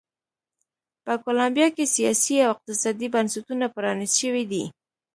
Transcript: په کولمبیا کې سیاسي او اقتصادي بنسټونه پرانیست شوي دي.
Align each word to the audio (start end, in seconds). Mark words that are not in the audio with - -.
په 1.05 1.13
کولمبیا 1.23 1.67
کې 1.75 1.85
سیاسي 1.95 2.35
او 2.45 2.49
اقتصادي 2.53 3.07
بنسټونه 3.15 3.65
پرانیست 3.75 4.15
شوي 4.21 4.43
دي. 4.51 4.63